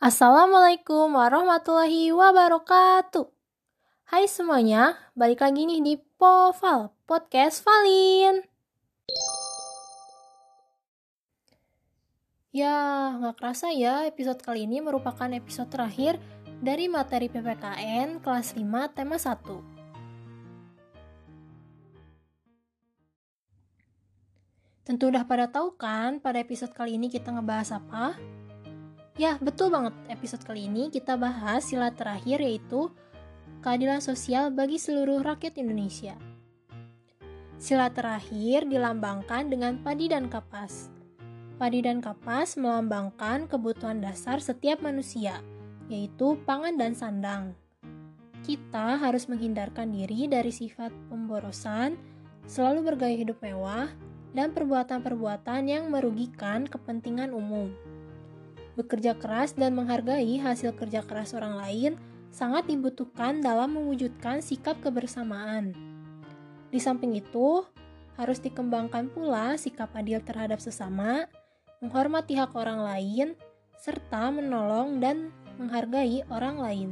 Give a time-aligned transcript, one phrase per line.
[0.00, 3.28] Assalamualaikum warahmatullahi wabarakatuh.
[4.08, 8.40] Hai semuanya, balik lagi nih di Poval, Podcast Valin.
[12.48, 16.16] Ya, nggak kerasa ya episode kali ini merupakan episode terakhir
[16.64, 19.36] dari materi PPKN kelas 5 tema 1.
[24.80, 28.39] Tentu udah pada tahu kan pada episode kali ini kita ngebahas apa?
[29.20, 29.92] Ya, betul banget.
[30.08, 32.88] Episode kali ini kita bahas sila terakhir yaitu
[33.60, 36.16] keadilan sosial bagi seluruh rakyat Indonesia.
[37.60, 40.88] Sila terakhir dilambangkan dengan padi dan kapas.
[41.60, 45.44] Padi dan kapas melambangkan kebutuhan dasar setiap manusia,
[45.92, 47.52] yaitu pangan dan sandang.
[48.40, 51.92] Kita harus menghindarkan diri dari sifat pemborosan,
[52.48, 53.92] selalu bergaya hidup mewah,
[54.32, 57.68] dan perbuatan-perbuatan yang merugikan kepentingan umum.
[58.80, 62.00] Bekerja keras dan menghargai hasil kerja keras orang lain
[62.32, 65.76] sangat dibutuhkan dalam mewujudkan sikap kebersamaan.
[66.72, 67.60] Di samping itu,
[68.16, 71.28] harus dikembangkan pula sikap adil terhadap sesama,
[71.84, 73.28] menghormati hak orang lain,
[73.76, 75.28] serta menolong dan
[75.60, 76.90] menghargai orang lain.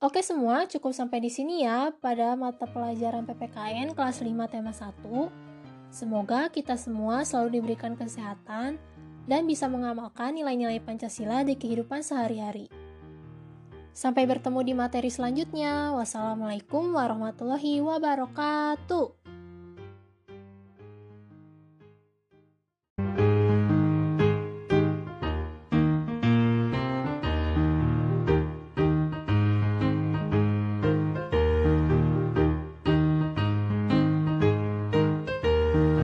[0.00, 5.43] Oke semua, cukup sampai di sini ya pada mata pelajaran PPKN kelas 5 tema 1.
[5.94, 8.82] Semoga kita semua selalu diberikan kesehatan
[9.30, 12.66] dan bisa mengamalkan nilai-nilai Pancasila di kehidupan sehari-hari.
[13.94, 15.94] Sampai bertemu di materi selanjutnya.
[15.94, 19.23] Wassalamualaikum warahmatullahi wabarakatuh.